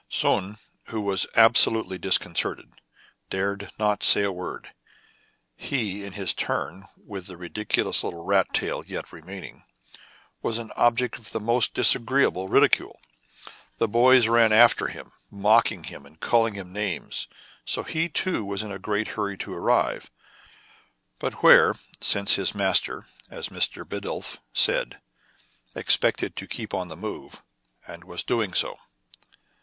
Soun, 0.09 0.57
who 0.85 0.99
was 0.99 1.27
absolutely 1.35 1.99
disconcerted, 1.99 2.73
dared 3.29 3.71
not 3.77 4.01
say 4.01 4.23
a 4.23 4.31
word. 4.31 4.71
He 5.55 6.03
in 6.03 6.13
his 6.13 6.33
turn, 6.33 6.87
with 6.97 7.27
the 7.27 7.35
ridicu 7.37 7.83
lous 7.85 8.03
little 8.03 8.23
rat 8.25 8.51
tail 8.51 8.83
yet 8.87 9.13
remaining, 9.13 9.63
was 10.41 10.57
an 10.57 10.71
object 10.75 11.19
of 11.19 11.33
the 11.33 11.39
most 11.39 11.75
disagreeable 11.75 12.47
ridicule. 12.47 12.99
The 13.77 13.87
boys 13.87 14.27
ran 14.27 14.51
after 14.51 14.87
him, 14.87 15.11
mocking 15.29 15.83
him, 15.83 16.07
and 16.07 16.19
calling 16.19 16.55
him 16.55 16.73
names. 16.73 17.27
So 17.63 17.83
he, 17.83 18.09
too, 18.09 18.43
was 18.43 18.63
in 18.63 18.71
a 18.71 18.79
great 18.79 19.09
hurry 19.09 19.37
to 19.37 19.53
arrive. 19.53 20.09
But 21.19 21.43
where} 21.43 21.75
since 22.01 22.33
his 22.37 22.55
master, 22.55 23.05
as 23.29 23.49
Mr. 23.49 23.87
Bidulph 23.87 24.39
said, 24.51 24.99
ex 25.75 25.95
pected 25.95 26.33
to 26.37 26.47
keep 26.47 26.73
on 26.73 26.87
the 26.87 26.97
move, 26.97 27.43
and 27.85 28.03
was 28.03 28.23
doing 28.23 28.55
so. 28.55 28.79